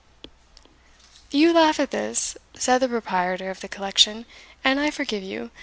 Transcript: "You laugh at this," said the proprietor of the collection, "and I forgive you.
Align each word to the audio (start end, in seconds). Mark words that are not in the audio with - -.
"You 1.29 1.53
laugh 1.53 1.79
at 1.79 1.91
this," 1.91 2.35
said 2.55 2.79
the 2.79 2.87
proprietor 2.89 3.51
of 3.51 3.59
the 3.59 3.67
collection, 3.67 4.25
"and 4.63 4.79
I 4.79 4.89
forgive 4.89 5.21
you. 5.21 5.51